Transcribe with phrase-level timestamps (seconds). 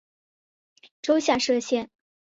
[1.03, 1.91] 州下设县。